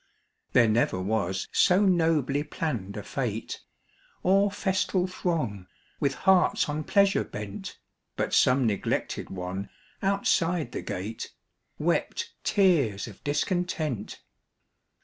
There 0.53 0.67
never 0.67 0.99
was 0.99 1.47
so 1.51 1.81
nobly 1.85 2.43
planned 2.43 2.97
a 2.97 3.03
fête, 3.03 3.59
Or 4.23 4.49
festal 4.49 5.05
throng 5.05 5.67
with 5.99 6.15
hearts 6.25 6.67
on 6.67 6.85
pleasure 6.85 7.23
bent, 7.23 7.77
But 8.15 8.33
some 8.33 8.65
neglected 8.65 9.29
one 9.29 9.69
outside 10.01 10.71
the 10.71 10.81
gate 10.81 11.35
Wept 11.77 12.33
tears 12.43 13.05
of 13.07 13.23
discontent. 13.23 14.23